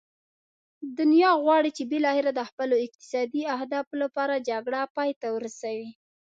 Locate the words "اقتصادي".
2.85-3.43